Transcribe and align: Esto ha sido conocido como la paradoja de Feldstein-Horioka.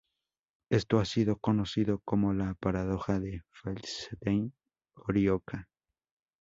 Esto 0.71 0.97
ha 0.99 1.05
sido 1.05 1.37
conocido 1.37 1.99
como 2.03 2.33
la 2.33 2.55
paradoja 2.55 3.19
de 3.19 3.43
Feldstein-Horioka. 3.51 5.69